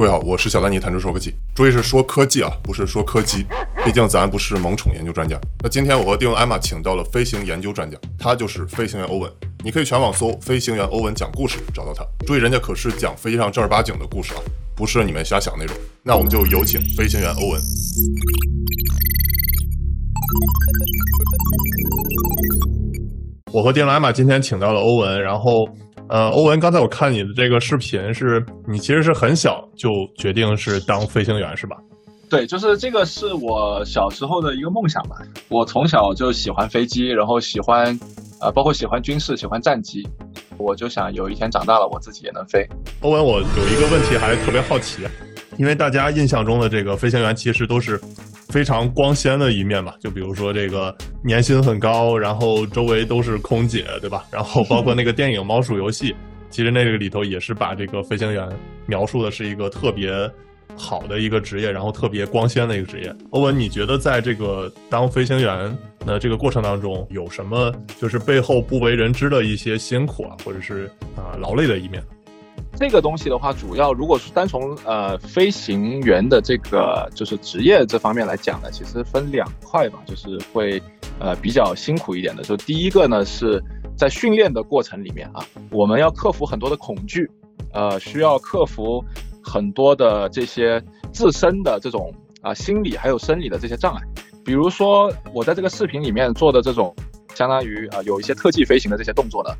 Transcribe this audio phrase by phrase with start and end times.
[0.00, 3.44] 各位好，我是小丹尼，谈车说科技，注意是说科技啊，不是说柯基，
[3.84, 5.38] 毕竟咱不是萌宠研究专家。
[5.62, 9.30] 那今天我和丁艾玛请到了飞行研究专家，他就是飞行员欧文。
[9.62, 12.02] 你可以全网搜“飞行员欧文讲故事”找到他。
[12.26, 14.40] 注意，人家可是讲飞机上正儿八经的故事啊，
[14.74, 15.76] 不是你们瞎想那种。
[16.02, 17.60] 那我们就有请飞行员欧文。
[23.52, 25.68] 我和丁艾玛今天请到了欧文，然后。
[26.10, 31.76] 呃，欧文，刚才我看你的这个视频，是你其实是很小就决定是当飞行员，是吧？
[32.28, 35.16] 对，就是这个是我小时候的一个梦想吧。
[35.48, 37.96] 我从小就喜欢飞机，然后喜欢，
[38.40, 40.04] 呃，包括喜欢军事，喜欢战机。
[40.58, 42.66] 我就想有一天长大了，我自己也能飞。
[43.02, 45.02] 欧文，我有一个问题还特别好奇，
[45.58, 48.00] 因为大家印象中的这个飞行员其实都是。
[48.50, 54.24] 非常光鲜的一面吧，就比如说这个年薪很高，然后周围都是空姐，对吧？
[54.30, 56.12] 然后包括那个电影《猫鼠游戏》，
[56.50, 58.48] 其实那个里头也是把这个飞行员
[58.86, 60.10] 描述的是一个特别
[60.76, 63.14] 好的一个职业，然后特别光鲜的一个职业。
[63.30, 72.02] 欧文，你觉得在这个当飞行员的这个过程当中，有什么就是背后不为人知的一些辛苦啊，或者是啊劳累的一面？
[72.76, 80.82] 这个东西的话，主要如果是单从呃飞行员的这个就是职业这方面来讲呢，其实分两块吧，就是会
[81.18, 82.42] 呃比较辛苦一点的。
[82.42, 83.62] 就第一个呢，是
[83.96, 87.30] 在训练的过程里面啊，我们要克服很多的恐惧，
[87.74, 89.04] 呃，需要克服
[89.42, 94.00] 很多的这些自身的这种啊心理还有生理的这些障碍。
[94.42, 96.94] 比如说我在这个视频里面做的这种，
[97.34, 99.50] 相当于啊有一些特技飞行的这些动作呢。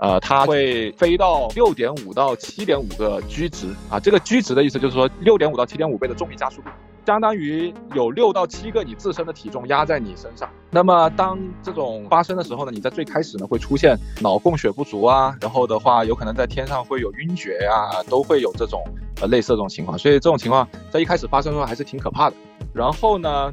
[0.00, 6.68] 呃，它会飞到六点五到七点五个 G 值啊，这个 G 值的意思就是说六点五到七点五倍的重力加速度，
[7.04, 10.48] 相当于有六到七个你自身的体重压在你身上。
[10.70, 18.80] 那么当这种发生的时候呢，你在最开始呢会出现脑供血不足啊，然后的话有可能在天上会有晕厥呀，都会有这种
[19.20, 19.98] 呃类似这种情况。
[19.98, 22.36] 所以这种情况在一开始发生的时候还是挺可怕的。
[22.72, 23.52] 然后呢？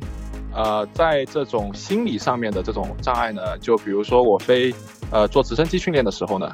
[0.58, 4.74] 呃，在这种心理上面的这种障碍呢，就比如说我飞，
[5.16, 6.54] 呃，做直升机训练的时候呢，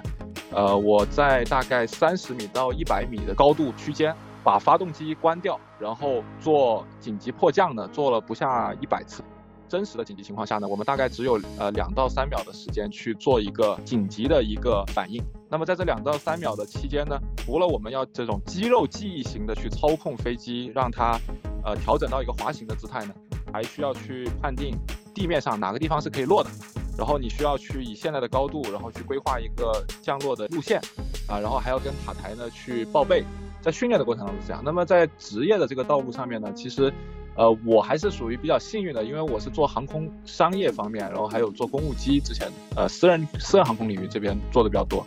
[0.52, 9.24] 呃，我在大概三十米到一百米的高度区间，把发动机关掉，然后做紧急迫降呢，做了不下一百次。
[9.68, 15.20] 真实的紧急情况下呢，我们大概只有呃两到三秒的时间去做一个紧急的一个反应。
[15.50, 21.20] 那么在这两到三秒的期间呢，除了我们要这种肌肉记忆型的去操控飞机，让它
[21.64, 23.14] 呃调整到一个滑行的姿态呢。
[23.54, 24.78] 还需要去判定
[25.14, 26.50] 地面上哪个地方是可以落的，
[26.98, 30.80] 然后你需要去以现在的高度，然后去规划一个降落的路线，
[31.28, 33.24] 啊，然后还要跟塔台呢去报备，
[33.62, 34.62] 在训练的过程当中是这样。
[34.64, 36.94] 那么在职业的这个道路上面呢，其实，
[37.36, 45.06] 呃，我还是属于比较幸运的，因为我是做航空商业方面，然后还有做公务机，之前呃私人私人航空领域这边做的比较多。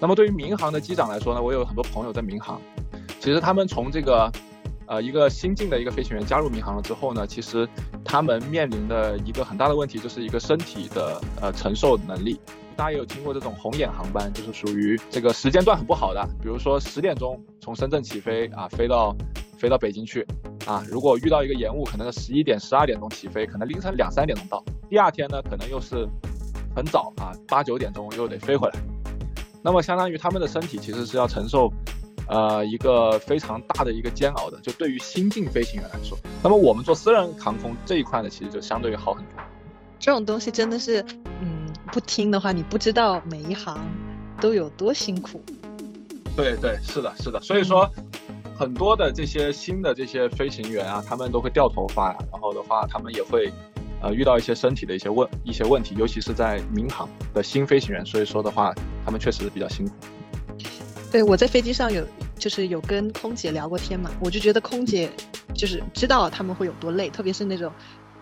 [0.00, 2.60] 那么对于民航的机长来说呢，我有很多朋友在民航，
[3.20, 4.30] 其实他们从这个。
[4.86, 7.66] 呃，一个新进的一个飞行员加入民航了之后呢，其实
[8.04, 12.38] 他们面临的一个很大的问题就是一个身体的呃承受能力。
[12.76, 19.16] 大家也有听过这种红眼航班，就是属于这个时间段很不好的，比如说十点钟从深圳起飞啊，飞到
[19.56, 20.26] 飞到北京去
[20.66, 26.06] 啊，如果遇到一个延误，可能是十一点、十二点钟起飞，可能凌晨两三点钟到，第二天呢可能又是
[26.74, 28.78] 很早啊，八九点钟又得飞回来。
[29.62, 31.72] 那么相当于他们的身体其实是要承受。
[32.26, 39.42] 呃，一个非常大的一个煎熬的，就对于新进飞行员来说，那么我们做私人航空这一块呢，其实就相对于好很多。
[39.98, 41.04] 这种东西真的是，
[41.40, 43.78] 嗯，不听的话，你不知道每一行
[44.40, 45.42] 都有多辛苦。
[46.36, 47.40] 对对，是的，是的。
[47.40, 47.88] 所以说，
[48.58, 53.52] 很多的这些新的这些飞行员啊，他们都会掉头发呀，然后的话，他们也会
[54.02, 58.74] 呃遇到一些身体的一些问一些问题，尤其是在民航的新飞行员，所以说的话，
[59.04, 59.94] 他们确实比较辛苦。
[61.14, 62.04] 对，我在飞机上有，
[62.36, 65.08] 就是有跟空姐聊过天嘛，我就觉得空姐
[65.54, 67.72] 就是知道他们会有多累，特别是那种，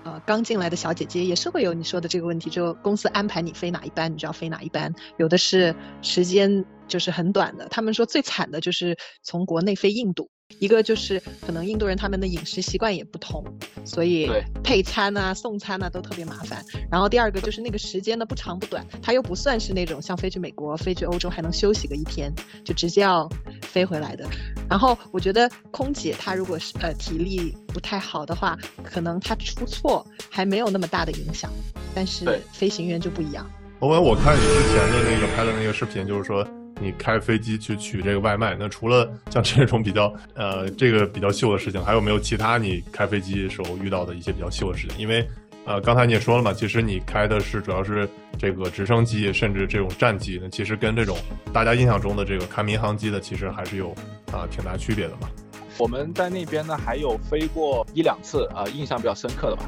[0.04, 10.28] 呃，刚进来的小姐姐也是会有你说的这个问题，就公司安排你飞哪一班，你就要飞哪一班，有的是时间就是很短的，他们说最惨的就是从国内飞印度。
[10.59, 13.45] 一个就是可能印度人他们的饮食习惯也不同，
[13.84, 14.31] 所以
[14.63, 16.65] 配餐啊、送餐啊都特别麻烦。
[16.91, 22.33] 然后第二个就是那个时间呢不长不短，它又不算是那种像飞去美国、飞去欧洲还能休息个一天，
[22.65, 23.28] 就直接要
[23.63, 24.28] 飞回来的。
[24.69, 31.51] 然后我觉得空姐她如果是呃体力不太好的话，可能她出错还没有那么大的影响，
[31.95, 33.51] 但是飞行员就不一样。
[33.81, 36.47] 欧文，我看你之前的那个拍的那个视频，就是说。
[36.83, 44.99] 你开飞机去取这个外卖，那除了像这种比较呃这个比较秀的事情，还有没有其他你开飞机时候遇到的一些比较秀的事情？
[44.99, 45.27] 因为
[45.65, 51.17] 呃刚才你也说了嘛，其实你开的是主要是这个直升机，甚至这种战机，那其实跟这种
[51.53, 53.95] 大家印象中的这个开民航机的，其实还是有
[54.33, 55.31] 啊挺大区别的嘛。
[55.79, 59.63] 我们在那边呢还有飞过一两次，呃，印象比较深刻的吧。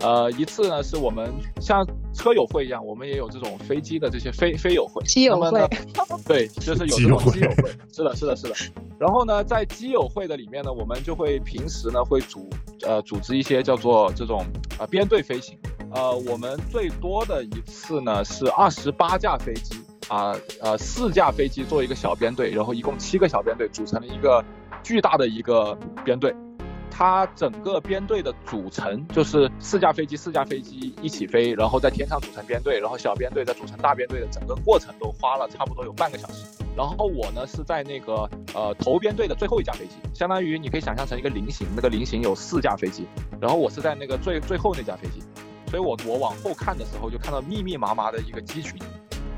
[0.00, 1.30] 呃，一次呢是我们
[1.60, 5.02] 像车友会一样，我们也有这种飞机的这些飞飞友会。
[5.04, 5.68] 机友会。
[6.26, 7.70] 对，就是有这种机友会。
[7.92, 8.54] 是的，是的，是的。
[8.98, 12.48] 然后呢，在机友会的里面呢，我们就会平时呢会组
[12.82, 14.44] 呃组织一些叫做这种
[14.78, 15.58] 啊编队飞行。
[15.92, 19.74] 呃，我们最多的一次呢是二十八架飞机
[20.08, 24.42] 啊呃四架飞机做一个小编队，然后一共七个小编队组成了一个
[24.82, 26.34] 巨大的一个编队。
[27.00, 36.44] 它整个编队的组成就是四架飞机，四架飞机一起飞，然后在天上组成编队，然后小编队再组成大编队的整个过程都花了差不多有半个小时。
[36.76, 43.06] 然后我呢是在那个呃头编队的最后一架飞机，相当于你可以想象成一个菱形，那个菱形有四架飞机，
[43.40, 45.22] 然后我是在那个最最后那架飞机，
[45.70, 48.74] 所以我我往后看的时候就看到密密麻麻的一个机群，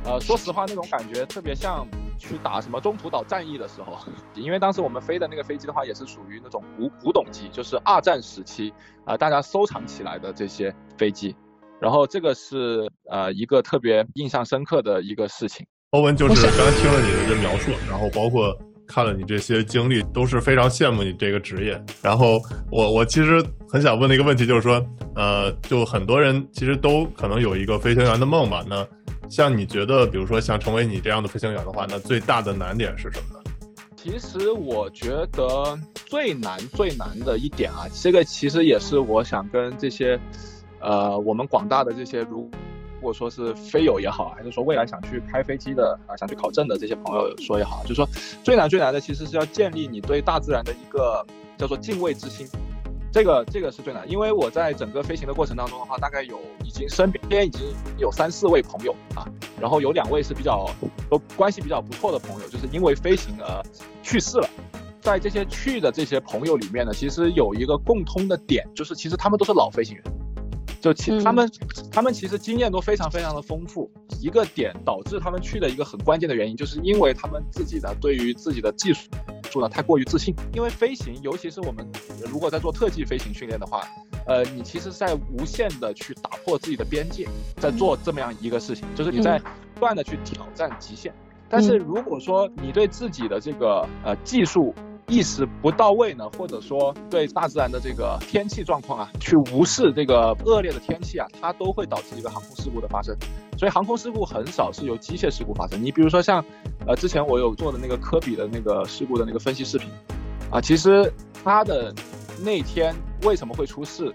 [0.04, 1.86] 呃，说实话那种感觉特别像。
[2.22, 3.98] 去打什么中途岛战役的时候，
[4.34, 8.72] 因为当时我们飞的那个飞机的话，也是属于那种古古董机，就是二战时期
[9.04, 11.34] 啊大家收藏起来的这些飞机。
[11.80, 15.66] 然后这个是呃一个特别印象深刻的一个事情。
[15.90, 21.84] 欧文就是刚才听了你的这描述，然后包括看了你这些经历，都是非常羡慕你这个职业。
[22.00, 22.40] 然后
[22.70, 24.80] 我我其实很想问的一个问题就是说，
[25.16, 28.64] 呃，就很多人其实都可能有一个飞行员的梦吧？
[28.68, 28.86] 那
[29.32, 33.50] 像你觉得，比如说想成为你这样的飞行员的话，那最大的难点是什么呢？
[33.96, 40.20] 其实我觉得最难最难的一点啊，这个其实也是我想跟这些，
[40.80, 42.50] 呃，我们广大的这些，如
[42.96, 48.06] 如果说是飞友也好，还是说未来想去开飞机的啊，想去考证的这些朋友说也好，就是说
[48.44, 51.24] 最难最难的其实是要建立你对大自然的一个
[51.56, 52.46] 叫做敬畏之心。
[53.12, 57.60] 这个这个是最难，因为我在整个飞行的过程当中的话，大概有已经身边已经
[57.98, 59.28] 有三四位朋友啊，
[59.60, 60.66] 然后有两位是比较
[61.10, 63.62] 都关系比较不错的朋友，就是因为飞行而
[64.02, 64.48] 去世了。
[65.02, 70.04] 在这些去的这些朋友里面呢，其实有一个共通的点，就是其实他们都是老飞行员，
[70.80, 71.50] 就其他们
[71.90, 73.90] 他们其实经验都非常非常的丰富。
[74.20, 79.10] 一个点导致他们去的一个很关键的原因，就是因为他们自己的对于自己的技术。
[79.60, 81.86] 呢太过于自信，因为飞行，尤其是我们
[82.30, 83.86] 如果在做特技飞行训练的话，
[84.26, 87.26] 呃，你其实是在无限的去打破自己的边界，
[87.56, 89.38] 在做这么样一个事情，就是你在
[89.74, 91.12] 不断的去挑战极限。
[91.48, 94.74] 但是如果说你对自己的这个呃技术，
[95.08, 103.14] 意识不到位呢，或者说对大自然的这个天气状况啊，去无视这个恶劣的天气啊，它都会导致一个航空事故的发生。
[103.62, 105.80] 所以航空事故很少是由机械事故发生。
[105.80, 106.44] 你比如说像，
[106.84, 109.88] 呃，之前我有做的那个科比的那个事故的那个分析视频，
[110.50, 111.08] 啊，其实
[111.44, 111.94] 它的
[112.42, 112.92] 那天
[113.22, 114.12] 为什么会出事，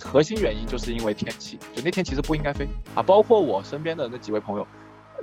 [0.00, 3.02] 核心原因就是因为天气，就那天其实不应该飞啊。
[3.02, 4.66] 包括我身边的那几位朋友，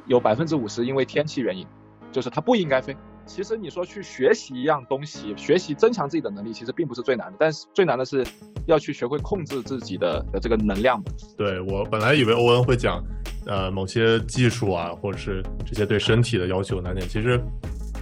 [0.06, 1.65] 有百分之五十因为天气原因，
[2.12, 2.95] 就是他不应该飞。
[3.25, 7.38] 其实你说去学习一样东西，学习增强自己的能力，其实并不是最难的。
[7.39, 8.23] 但是最难的是
[8.67, 11.03] 要去学会控制自己的的这个能量。
[11.35, 13.03] 对我本来以为欧文会讲，
[13.45, 17.07] 呃，某些技术啊，或者是这些对身体的要求难点。
[17.07, 17.39] 其实，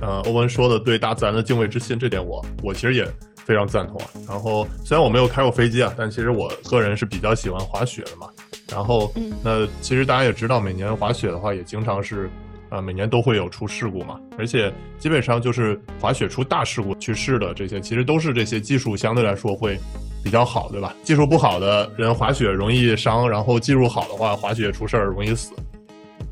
[0.01, 3.05] 呃，欧文说的对大自然的敬畏之心，这点我我其实也
[3.45, 4.07] 非常赞同啊。
[4.27, 8.27] 然后虽然我没有开过飞机啊，但其实我个人是比较喜欢滑雪的嘛。
[8.71, 9.13] 然后，
[9.43, 12.29] 那其实大家也知道，每年滑雪的话也经常是。
[12.73, 19.77] 啊，每年都会有出事故嘛，而且基本上就是滑雪出大事故去世的这些，其实都是这些技术相对来说会
[20.23, 20.95] 比较好，对吧？
[21.03, 25.53] 技术不好的人滑雪容易伤，然后技术好的话滑雪出事儿容易死。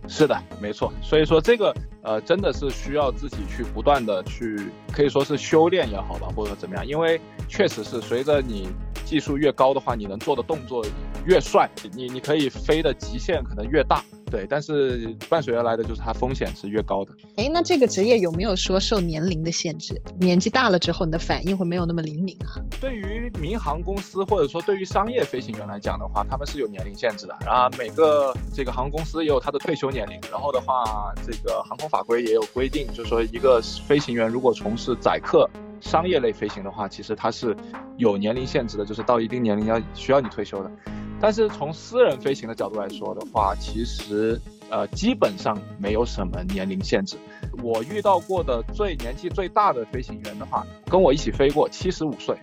[0.08, 0.92] 是的，没错。
[1.00, 1.72] 所以说这个
[2.02, 4.58] 呃，真的是需要自己去不断的去，
[4.92, 8.68] 可以说是修炼也好吧，或者怎么样，因为确实是随着你
[9.06, 10.84] 技术越高的话，你能做的动作
[11.24, 14.04] 越帅，你你可以飞的极限可能越大。
[14.32, 17.12] 对，但是伴随而来的就是它风险是越高的。
[17.36, 20.02] 哎，那这个职业有没有说受年龄的限制？
[20.18, 22.56] 年纪大了之后，你的反应会没有那么灵敏啊？
[22.80, 27.38] 对于民航公司或者说对于商业飞行员来讲的话，他们是有年龄限制的。
[27.46, 30.18] 然后每个这个航空公司也有它的退休年龄。
[30.32, 35.50] 然后的话，这个航空法规也有规定，就是说一个飞行员如果从事载客
[35.82, 37.54] 商业类飞行的话，其实它是
[37.98, 40.72] 有年龄限制的，就是到一定年龄要需要你退休的。
[41.22, 47.16] 但是从私人飞行的角度来说的话，其实呃基本上没有什么年龄限制。
[47.62, 52.36] 我遇到过的最年纪最大的飞行员的话，跟我一起飞过，七十五岁，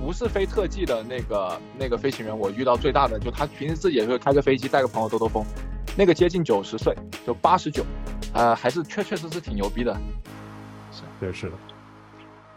[0.00, 5.44] 不是飞特技的那个那个飞行员，我遇到最大的就他平时自己也会开个飞机带个朋友兜兜风，
[5.94, 6.96] 那个接近九十岁，
[7.26, 7.84] 就八十九，
[8.32, 9.94] 呃还是确确实实挺牛逼的。
[10.90, 11.52] 是，对，是的。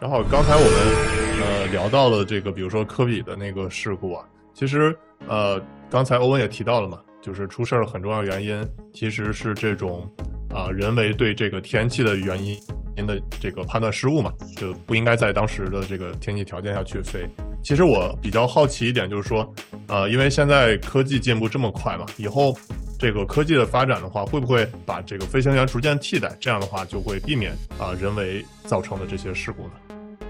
[0.00, 4.24] 然后刚才我们呃聊到了这个，比如说科比的那个事故啊。
[4.54, 10.08] 其实，呃，刚才欧文也提到了嘛，就是出事儿很重要原因其实是这种，
[10.54, 12.56] 啊，人为对这个天气的原因
[12.96, 17.28] 您的这个判断失误嘛，就不应该在当时的这个天气条件下去飞。
[17.62, 19.54] 其实我比较好奇一点，就是说，
[19.86, 22.54] 呃，因为现在科技进步这么快嘛，以后
[22.98, 26.36] 这个科技的发展的话，会不会把这个飞行员逐渐替代？
[26.38, 29.72] 这样的话就会避免啊人为造成的这些事故呢？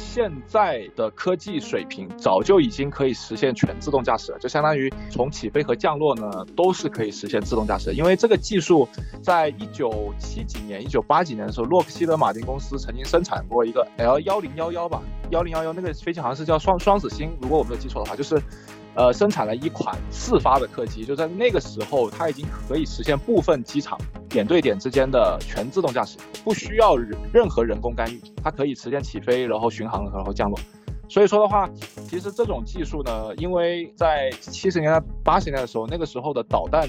[0.02, 7.94] 现在的科技水平早就已经可以实现全自动驾驶了，就相当于从起飞和降落呢都是可以实现自动驾驶。
[7.94, 8.86] 因为这个技术
[9.22, 18.42] 在一九七几年、一九八几年的时候，洛克希德马丁公司曾经生产过一个 L 幺零幺幺吧，幺零幺幺那个飞机好像是叫双双子星，如果我没有记错的话，就是。
[18.94, 26.94] 呃，生产了一款四发的客机，就在那个时候，它已经可以实现部分机场点对点之间的全自动驾驶，不需要
[27.32, 30.58] 任何人工干预，它可以实现起飞，然后巡航，然后降落。
[31.08, 31.68] 所以说的话，
[32.08, 36.88] 其实这种技术呢，因为在七十年代、八十年代的时候，那个时候的导弹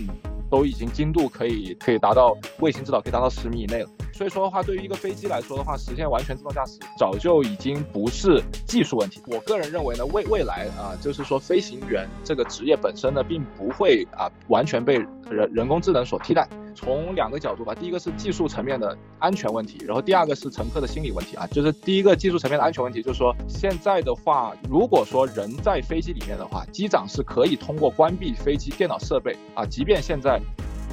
[0.53, 3.89] 都已经精度可以可以达到卫星制导可以达到十米以内了。
[4.13, 9.19] 所以说的话，对于一个飞机来说的话，实现完全自动驾驶早就已经不是技术问题。
[9.25, 14.99] 我个人认为呢，未未来啊，就是说飞行员这个职业本身呢，并不会啊完全被
[15.31, 16.47] 人人工智能所替代。
[16.73, 21.47] 从两个角度吧，第一个是技术层面的安全问题，然后第二个是乘客的心理问题啊。
[21.47, 30.39] 就是第一个技术层面的安全问题，就是说现在的话，如果说人在飞机里面的话，机长是可以通过关闭飞机电脑设备啊，即便现在。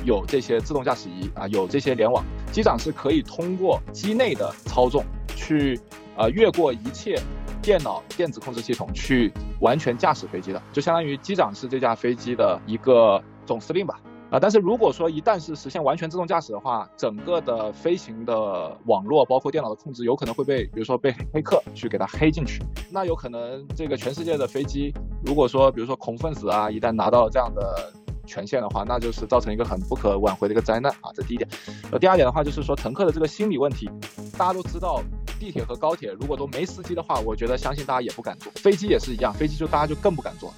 [0.02, 5.04] 有这些自动驾驶仪啊，有这些联网，机长是可以通过机内的操纵
[5.36, 5.78] 去，
[6.16, 7.20] 啊，越过一切
[7.60, 24.94] 电脑电子控制系统去完全驾驶飞机的，就相当于机长是这架飞机的一个总司令吧，啊，但是如果说一旦是实现完全自动驾驶的话，整个的飞行的网络包括电脑的控制有可能会被，比如说被黑客去给它黑进去，那有可能这个全世界的飞机，
[25.24, 27.92] 如果说比如说恐怖分子啊，一旦拿到了这样的。
[28.26, 31.10] 权限的话，那就是造成一个很不可挽回的一个灾难啊！
[31.12, 31.50] 这第一点。
[31.90, 33.90] 呃，第二点的话，就是说乘客的这个心理问题，
[34.38, 35.02] 大家都知道，
[35.40, 38.52] 地铁和高铁如果都没司机的话，我觉得相信大家也不敢坐。
[38.54, 40.54] 飞机也是一样，飞机就大家就更不敢坐。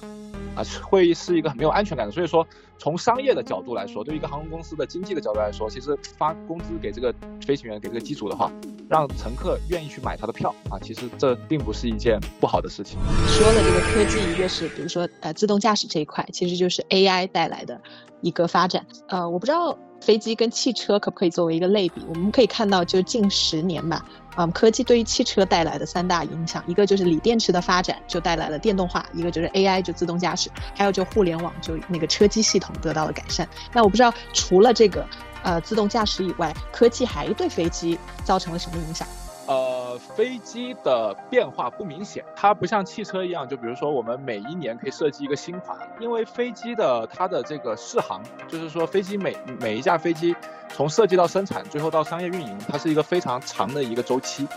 [0.55, 2.11] 啊，会是一个很没有安全感的。
[2.11, 2.45] 所以说，
[2.77, 7.13] 从商业的角度来说，对于一个航空公司的经济的角度来说，其实发工资给这个
[7.45, 8.51] 飞行员，给这个机组的话，
[8.89, 12.99] 让乘客愿意去买他的票啊，其实这并不是一件不好的事情。
[13.27, 17.81] 说了这个科技，一个是比如说呃自动驾驶这一块，其实就是 AI 带来的
[18.21, 18.85] 一个发展。
[19.07, 22.05] 呃，我不知道飞机跟汽车可不可以作为一个类比。
[22.09, 24.05] 我们可以看到，就近十年吧。
[24.35, 33.47] 嗯，科技对于汽车带来的三大影响，一个就是锂电池的发展，就带来了电动化；一个就是 AI，就自动驾驶；还有就互联网，就那个车机系统得到了改善。
[33.71, 35.07] 那我不知道，除了这个
[35.43, 39.07] 呃自动驾驶以外，科技还对飞机造成了什么影响？
[39.45, 50.33] 呃，飞机的变化不明显，它不像汽车一样，就比如说我们每一年可以设计一个新款，因为飞机的它的这个试航，就是说飞机每每一架飞机
[50.69, 54.47] 从设计到生产，最后到商业运营，它是一个非常长的一个周期，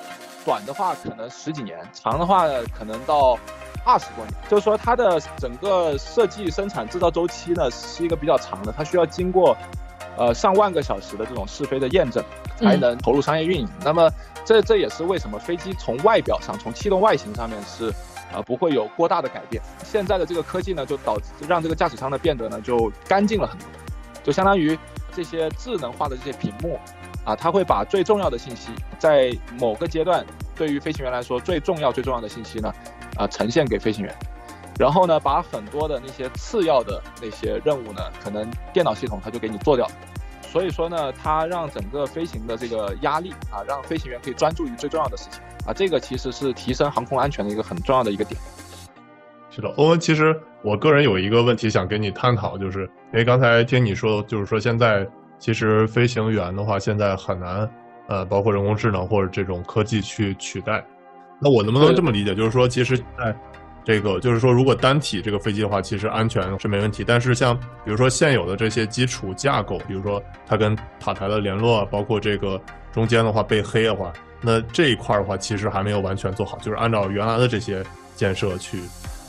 [0.45, 3.37] 短的话可能十几年，长的话可能到
[3.85, 9.57] 二十多年，就是说它的整个设计、生产、制造周期呢是一个比较长的，它需要经过
[10.17, 12.23] 呃上万个小时的这种试飞的验证，
[12.57, 13.69] 才能投入商业运营。
[13.85, 14.09] 那么
[14.47, 17.93] 这这也是为什么飞机从外表上，从气动外形上面是，
[18.33, 19.61] 呃，不会有过大的改变。
[19.85, 23.67] 现在的这个科技呢，就导致让这个驾驶舱呢变得呢就干净了很多，
[24.23, 24.79] 就相当于
[25.13, 26.79] 这些智能化的这些屏幕，
[27.25, 30.25] 啊，它会把最重要的信息，在某个阶段
[30.55, 32.73] 对于飞行员来说最重要最重要的信息呢，
[33.17, 34.15] 啊，呈现给飞行员，
[34.79, 39.91] 然后呢，把很多的那些次要的那些任务呢，可能电脑系统它就给你做掉。
[40.57, 48.41] 所以说呢，它让整个飞行的这个压力啊，让飞行员可以专注于最重要的事情啊，这个其实是提升航空安全的一个很重要的一个点。
[49.51, 55.07] 是的，欧文，其实我个人有一个问题想跟你探讨，就是因为刚才听你说，就是说现在
[55.39, 57.71] 其实飞行员的话，现在很难
[58.09, 60.83] 呃，包括人工智能或者这种科技去取代。
[61.39, 63.37] 那我能不能这么理解，就是说其实在
[63.87, 67.05] 这个就是说，如果单体这个飞机的话，其实安全是没问题。
[67.07, 72.61] 但是像比如说现有的这些基础架构，比如说它跟塔台的联络，包括这个
[72.93, 76.59] 中间的话被黑的话，那这一块的话其实还没有完全做好。
[76.59, 77.81] 就是按照原来的这些
[78.17, 78.81] 建设去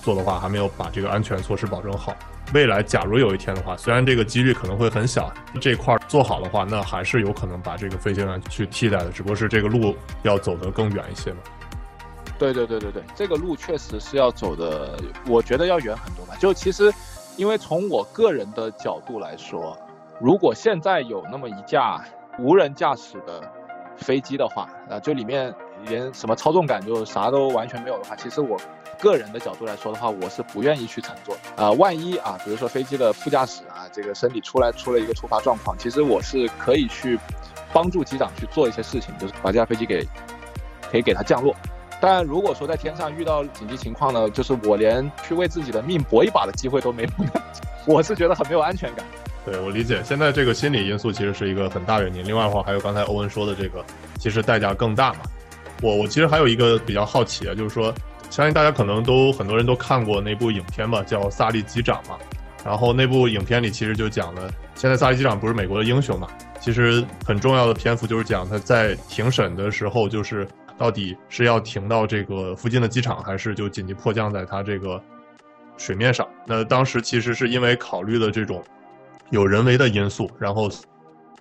[0.02, 2.16] 做的话，还没有把这个安全措施保证好。
[2.52, 11.38] 未来假如有一天的话，虽然这个几率可能会很小，这块做好的话，那还是有可能把这个飞行员去替代的，只不过是这个路要走得更远一些嘛。
[12.38, 16.36] 对对对对对，这个路确实是要走的，我觉得要远很多吧。
[16.39, 16.94] 就其实，
[17.36, 19.77] 因为从我个人的角度来说，
[20.20, 22.03] 如果现在有那么一架
[22.39, 23.41] 无人驾驶的
[23.98, 25.53] 飞机的话，啊，就里面
[25.88, 28.56] 连什么操纵杆就啥都完全没有的话，其实我
[29.00, 31.72] 个人的角度来说的话，我是不愿意去乘坐啊。
[31.72, 37.20] 万一啊，比如说飞机的副驾驶啊，这个身体出来出了一个突发状况，其实我是可以去
[37.74, 40.08] 帮助机长去做一些事情，就是把这架飞机给
[40.91, 41.56] 可以给它降落。
[42.00, 47.10] 但如果说在天上遇到紧急情况呢，就是我连去为自己的命搏一把的机会都没有，
[47.88, 49.06] 我是觉得很没有安全感。
[49.46, 52.24] 对我理解，现在这个心理因素其实是一个很大原因。
[52.27, 53.84] 另外的话，还有刚才欧文说的这个，
[54.20, 55.20] 其实代价更大嘛。
[55.82, 57.94] 我我其实还有一个比较好奇啊，就是说，
[58.30, 62.18] 相信大家可能都很多人都看过那部影片吧，叫《萨利机长》嘛。
[62.66, 66.27] 然后那部影片里其实就讲了，现在萨利机长不是美国的英雄嘛？
[66.60, 70.46] 其实很重要的篇幅就是讲他在庭审的时候，就是
[70.78, 75.02] 到底是要停到这个附近的机场，还是就紧急迫降在他这个
[75.78, 76.28] 水面上。
[76.46, 78.64] 那当时其实是因为考虑了这种
[79.32, 80.70] 有人为的因素，然后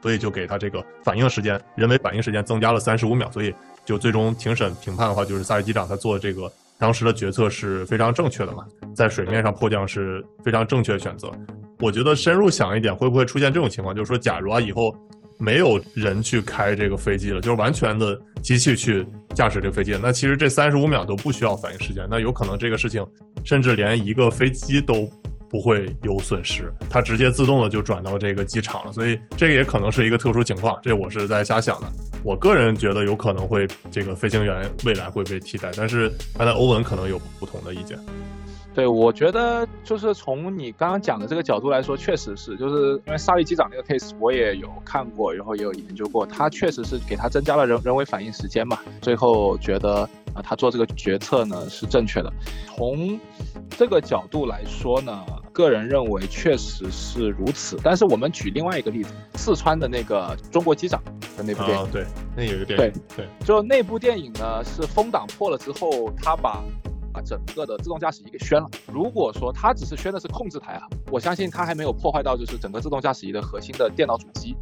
[0.01, 6.51] 所以就给他这个反应时间，人为反应时间增加了三十五秒，所以就最终庭审评判的话，就是萨利机长他做这个。
[6.79, 8.63] 当时的决策是非常正确的嘛，
[8.95, 11.33] 在水面上迫降是非常正确的选择。
[11.79, 13.97] 我觉得深入想一点，会不会出现这种情况？
[13.97, 14.95] 就是说，假如啊以后
[15.39, 23.07] 没有人去开这个飞机了，就是完全的机器去驾驶这个飞机，那其实这三十五秒都不需要反应时间，那有可能这个事情
[23.45, 25.11] 甚至连一个飞机都。
[25.49, 31.87] 不会有损失，它直接自动的就转到这个机场了，所以这个也可能是一个特殊情况，这我是在瞎想的。
[32.25, 37.97] 我个人觉得有可能会这个飞行员未来会被替代，但是刚才欧文可能有不同的意见。
[38.77, 50.03] 对，我觉得就是从你刚刚讲的这个角度来说，确实是，就是因为萨利机长那个 case 我也有看过，然后也有研究过，他确实是给他增加了人人为反应时间嘛，最后觉得
[50.35, 52.31] 啊他做这个决策呢是正确的。
[52.67, 53.19] 从
[53.71, 57.79] 这个角度来说呢，个人认为确实是如此。
[57.83, 61.03] 但是我们举另外一个例子，四川的那个中国机长
[61.39, 62.05] 的那部电影，对，
[62.37, 66.63] 那有一个电影，对对，就那部电影呢是风挡破了之后，他把。
[67.17, 68.69] 把整个的自动驾驶仪给宣了。
[68.93, 74.55] 如果说它只是宣的是控制台啊，我相信它还没有破坏到就是整个自动驾驶仪的核心的电脑主机。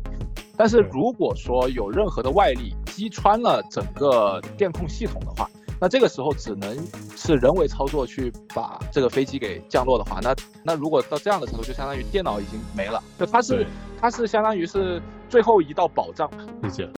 [0.56, 6.78] 但是如果说有任何的外力击穿了整个电控系统的话，那这个时候只能
[7.16, 10.32] 是人为操作去把这个飞机给降落的话，那
[10.62, 13.02] 那如果到这样的程度，就相当于电脑已经没了。
[13.19, 13.67] 就它是
[14.00, 16.30] 它是相当于是最后一道保障。
[16.62, 16.88] 理解。